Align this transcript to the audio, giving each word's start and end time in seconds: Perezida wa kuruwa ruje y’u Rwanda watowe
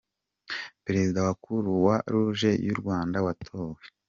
Perezida 0.85 1.19
wa 1.27 1.33
kuruwa 1.43 1.95
ruje 2.11 2.51
y’u 2.65 2.75
Rwanda 2.81 3.17
watowe 3.25 3.81